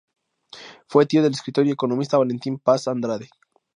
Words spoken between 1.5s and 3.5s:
y economista Valentín Paz-Andrade.